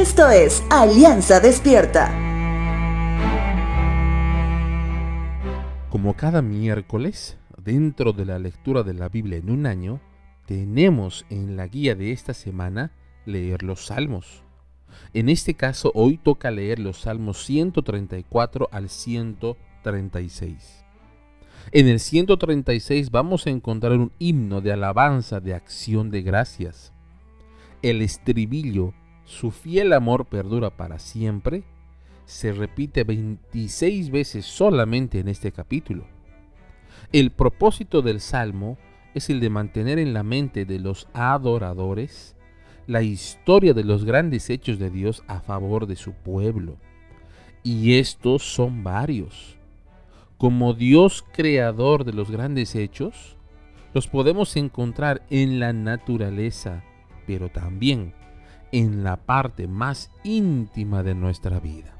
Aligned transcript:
Esto 0.00 0.30
es 0.30 0.64
Alianza 0.70 1.40
Despierta. 1.40 2.08
Como 5.90 6.14
cada 6.14 6.40
miércoles, 6.40 7.36
dentro 7.58 8.14
de 8.14 8.24
la 8.24 8.38
lectura 8.38 8.82
de 8.82 8.94
la 8.94 9.10
Biblia 9.10 9.36
en 9.36 9.50
un 9.50 9.66
año, 9.66 10.00
tenemos 10.46 11.26
en 11.28 11.54
la 11.58 11.66
guía 11.66 11.94
de 11.96 12.12
esta 12.12 12.32
semana 12.32 12.92
leer 13.26 13.62
los 13.62 13.84
salmos. 13.84 14.42
En 15.12 15.28
este 15.28 15.52
caso, 15.52 15.92
hoy 15.94 16.16
toca 16.16 16.50
leer 16.50 16.78
los 16.78 17.02
salmos 17.02 17.44
134 17.44 18.70
al 18.72 18.88
136. 18.88 20.82
En 21.72 21.88
el 21.88 22.00
136 22.00 23.10
vamos 23.10 23.46
a 23.46 23.50
encontrar 23.50 23.92
un 23.92 24.12
himno 24.18 24.62
de 24.62 24.72
alabanza 24.72 25.40
de 25.40 25.52
acción 25.52 26.10
de 26.10 26.22
gracias. 26.22 26.94
El 27.82 28.00
estribillo, 28.00 28.94
su 29.30 29.52
fiel 29.52 29.92
amor 29.92 30.26
perdura 30.26 30.70
para 30.70 30.98
siempre, 30.98 31.62
se 32.24 32.52
repite 32.52 33.04
26 33.04 34.10
veces 34.10 34.44
solamente 34.44 35.20
en 35.20 35.28
este 35.28 35.52
capítulo. 35.52 36.04
El 37.12 37.30
propósito 37.30 38.02
del 38.02 38.20
salmo 38.20 38.76
es 39.14 39.30
el 39.30 39.38
de 39.38 39.48
mantener 39.48 40.00
en 40.00 40.14
la 40.14 40.24
mente 40.24 40.64
de 40.64 40.80
los 40.80 41.06
adoradores 41.12 42.34
la 42.88 43.02
historia 43.02 43.72
de 43.72 43.84
los 43.84 44.04
grandes 44.04 44.50
hechos 44.50 44.80
de 44.80 44.90
Dios 44.90 45.22
a 45.28 45.38
favor 45.38 45.86
de 45.86 45.94
su 45.94 46.12
pueblo. 46.12 46.76
Y 47.62 47.98
estos 47.98 48.42
son 48.42 48.82
varios. 48.82 49.56
Como 50.38 50.74
Dios 50.74 51.24
creador 51.32 52.04
de 52.04 52.14
los 52.14 52.32
grandes 52.32 52.74
hechos, 52.74 53.36
los 53.94 54.08
podemos 54.08 54.56
encontrar 54.56 55.22
en 55.30 55.60
la 55.60 55.72
naturaleza, 55.72 56.82
pero 57.26 57.48
también 57.48 58.12
en 58.72 59.04
la 59.04 59.16
parte 59.16 59.66
más 59.66 60.10
íntima 60.22 61.02
de 61.02 61.14
nuestra 61.14 61.60
vida. 61.60 61.94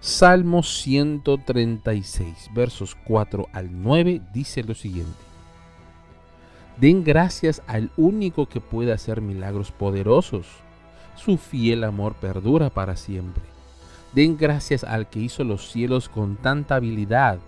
Salmo 0.00 0.62
136, 0.62 2.50
versos 2.52 2.96
4 3.04 3.48
al 3.52 3.82
9 3.82 4.20
dice 4.32 4.64
lo 4.64 4.74
siguiente. 4.74 5.12
Den 6.76 7.04
gracias 7.04 7.62
al 7.66 7.90
único 7.96 8.46
que 8.46 8.60
puede 8.60 8.92
hacer 8.92 9.20
milagros 9.20 9.70
poderosos. 9.70 10.46
Su 11.14 11.38
fiel 11.38 11.84
amor 11.84 12.14
perdura 12.14 12.70
para 12.70 12.96
siempre. 12.96 13.44
Den 14.12 14.36
gracias 14.36 14.82
al 14.82 15.08
que 15.08 15.20
hizo 15.20 15.44
los 15.44 15.70
cielos 15.70 16.08
con 16.08 16.36
tanta 16.36 16.76
habilidad. 16.76 17.38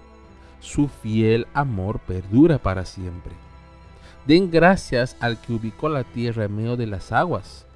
Su 0.61 0.89
fiel 0.89 1.47
amor 1.55 1.99
perdura 2.01 2.59
para 2.59 2.85
siempre. 2.85 3.33
Den 4.27 4.51
gracias 4.51 5.17
al 5.21 5.41
que 5.41 5.55
ubicó 5.55 5.89
la 5.89 6.05
tierra 6.05 6.45
en 6.45 6.57
medio 6.57 6.77
de 6.77 6.87
las 6.87 7.13
aguas. 7.13 7.67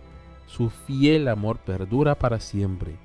Su 0.49 0.69
fiel 0.69 1.29
amor 1.29 1.59
perdura 1.59 2.17
para 2.17 2.41
siempre. 2.41 2.97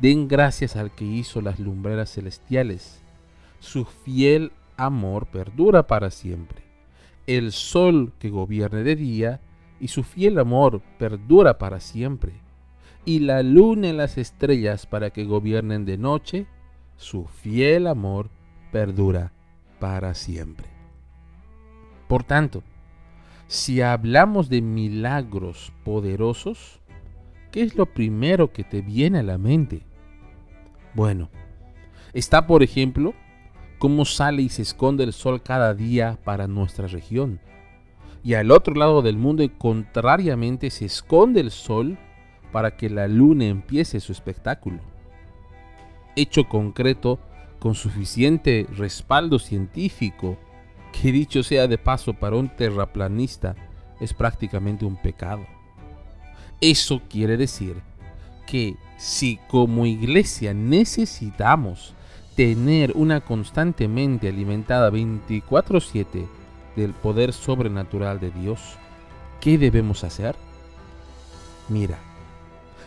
Den 0.00 0.28
gracias 0.28 0.76
al 0.76 0.94
que 0.94 1.06
hizo 1.06 1.40
las 1.40 1.58
lumbreras 1.58 2.12
celestiales. 2.12 3.02
Su 3.58 3.86
fiel 3.86 4.52
amor 4.76 5.24
perdura 5.24 5.86
para 5.86 6.10
siempre 6.10 6.72
el 7.26 7.52
sol 7.52 8.12
que 8.18 8.30
gobierne 8.30 8.82
de 8.82 8.96
día, 8.96 9.40
y 9.80 9.88
su 9.88 10.02
fiel 10.04 10.38
amor 10.38 10.80
perdura 10.98 11.58
para 11.58 11.80
siempre, 11.80 12.32
y 13.04 13.20
la 13.20 13.42
luna 13.42 13.88
y 13.88 13.92
las 13.92 14.18
estrellas 14.18 14.86
para 14.86 15.10
que 15.10 15.24
gobiernen 15.24 15.84
de 15.84 15.98
noche, 15.98 16.46
su 16.96 17.26
fiel 17.26 17.86
amor 17.86 18.30
perdura 18.70 19.32
para 19.80 20.14
siempre. 20.14 20.68
Por 22.08 22.22
tanto, 22.22 22.62
si 23.52 23.82
hablamos 23.82 24.48
de 24.48 24.62
milagros 24.62 25.74
poderosos, 25.84 26.80
¿qué 27.50 27.60
es 27.60 27.76
lo 27.76 27.84
primero 27.84 28.50
que 28.50 28.64
te 28.64 28.80
viene 28.80 29.18
a 29.18 29.22
la 29.22 29.36
mente? 29.36 29.82
Bueno, 30.94 31.28
está 32.14 32.46
por 32.46 32.62
ejemplo 32.62 33.12
cómo 33.78 34.06
sale 34.06 34.40
y 34.40 34.48
se 34.48 34.62
esconde 34.62 35.04
el 35.04 35.12
sol 35.12 35.42
cada 35.42 35.74
día 35.74 36.18
para 36.24 36.48
nuestra 36.48 36.86
región. 36.86 37.40
Y 38.24 38.32
al 38.34 38.50
otro 38.52 38.74
lado 38.74 39.02
del 39.02 39.18
mundo, 39.18 39.46
contrariamente, 39.58 40.70
se 40.70 40.86
esconde 40.86 41.42
el 41.42 41.50
sol 41.50 41.98
para 42.52 42.78
que 42.78 42.88
la 42.88 43.06
luna 43.06 43.44
empiece 43.44 44.00
su 44.00 44.12
espectáculo. 44.12 44.78
Hecho 46.16 46.48
concreto 46.48 47.18
con 47.58 47.74
suficiente 47.74 48.66
respaldo 48.74 49.38
científico, 49.38 50.38
que 51.02 51.10
dicho 51.10 51.42
sea 51.42 51.66
de 51.66 51.78
paso 51.78 52.14
para 52.14 52.36
un 52.36 52.48
terraplanista, 52.48 53.56
es 53.98 54.14
prácticamente 54.14 54.84
un 54.84 54.94
pecado. 54.94 55.44
Eso 56.60 57.02
quiere 57.10 57.36
decir 57.36 57.74
que 58.46 58.76
si 58.98 59.40
como 59.48 59.84
iglesia 59.84 60.54
necesitamos 60.54 61.92
tener 62.36 62.92
una 62.94 63.20
constante 63.20 63.88
mente 63.88 64.28
alimentada 64.28 64.90
24/7 64.90 66.28
del 66.76 66.92
poder 66.92 67.32
sobrenatural 67.32 68.20
de 68.20 68.30
Dios, 68.30 68.60
¿qué 69.40 69.58
debemos 69.58 70.04
hacer? 70.04 70.36
Mira, 71.68 71.98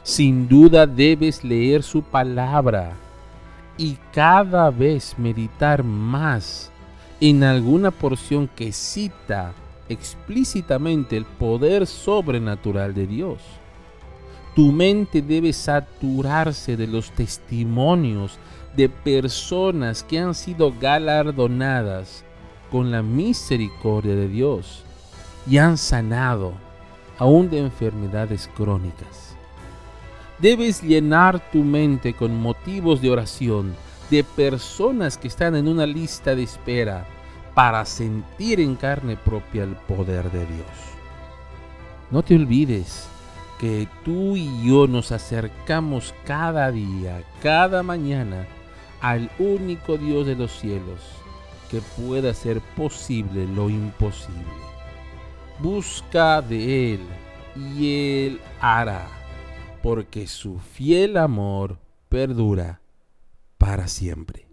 sin 0.03 0.47
duda 0.47 0.87
debes 0.87 1.43
leer 1.43 1.83
su 1.83 2.01
palabra 2.01 2.93
y 3.77 3.97
cada 4.13 4.69
vez 4.69 5.19
meditar 5.19 5.83
más 5.83 6.71
en 7.21 7.43
alguna 7.43 7.91
porción 7.91 8.47
que 8.47 8.71
cita 8.71 9.53
explícitamente 9.89 11.15
el 11.15 11.25
poder 11.25 11.87
sobrenatural 11.87 12.93
de 12.93 13.07
Dios. 13.07 13.39
Tu 14.55 14.71
mente 14.71 15.21
debe 15.21 15.53
saturarse 15.53 16.77
de 16.77 16.87
los 16.87 17.11
testimonios 17.11 18.37
de 18.75 18.89
personas 18.89 20.03
que 20.03 20.19
han 20.19 20.33
sido 20.33 20.73
galardonadas 20.79 22.23
con 22.71 22.91
la 22.91 23.01
misericordia 23.01 24.15
de 24.15 24.27
Dios 24.27 24.83
y 25.47 25.57
han 25.57 25.77
sanado 25.77 26.53
aún 27.17 27.49
de 27.49 27.59
enfermedades 27.59 28.49
crónicas. 28.55 29.35
Debes 30.39 30.81
llenar 30.81 31.51
tu 31.51 31.59
mente 31.59 32.13
con 32.13 32.35
motivos 32.35 33.01
de 33.01 33.09
oración 33.09 33.73
de 34.09 34.23
personas 34.23 35.17
que 35.17 35.27
están 35.27 35.55
en 35.55 35.67
una 35.67 35.85
lista 35.85 36.35
de 36.35 36.43
espera 36.43 37.05
para 37.53 37.85
sentir 37.85 38.59
en 38.59 38.75
carne 38.75 39.17
propia 39.17 39.63
el 39.63 39.75
poder 39.75 40.29
de 40.31 40.45
Dios. 40.45 40.67
No 42.11 42.21
te 42.21 42.35
olvides 42.35 43.07
que 43.59 43.87
tú 44.03 44.35
y 44.35 44.67
yo 44.67 44.87
nos 44.87 45.11
acercamos 45.11 46.13
cada 46.25 46.71
día, 46.71 47.23
cada 47.41 47.81
mañana, 47.81 48.45
al 49.01 49.31
único 49.39 49.97
Dios 49.97 50.27
de 50.27 50.35
los 50.35 50.51
cielos 50.51 50.99
que 51.69 51.81
pueda 51.97 52.31
hacer 52.31 52.61
posible 52.75 53.47
lo 53.47 53.69
imposible. 53.69 54.43
Busca 55.59 56.41
de 56.41 56.93
Él 56.93 57.01
y 57.55 58.25
Él 58.25 58.41
hará, 58.59 59.07
porque 59.81 60.27
su 60.27 60.59
fiel 60.59 61.17
amor 61.17 61.77
perdura 62.09 62.81
para 63.57 63.87
siempre. 63.87 64.44